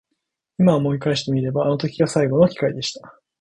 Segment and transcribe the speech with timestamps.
[0.57, 3.19] 今思い返してみればあの時が最後の機会でした。